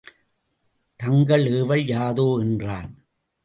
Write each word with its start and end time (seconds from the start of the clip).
தங்கள் 0.95 1.45
ஏவல் 1.47 1.87
யாதோ? 1.87 2.37
என்றான். 2.39 2.91